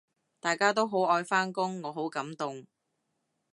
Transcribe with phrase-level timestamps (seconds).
[0.39, 2.65] 大家都好愛返工，我好感動